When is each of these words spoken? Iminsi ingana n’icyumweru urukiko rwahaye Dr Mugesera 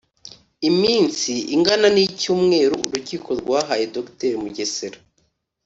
Iminsi 0.69 1.33
ingana 1.55 1.87
n’icyumweru 1.95 2.75
urukiko 2.87 3.29
rwahaye 3.41 3.85
Dr 3.95 4.31
Mugesera 4.41 4.99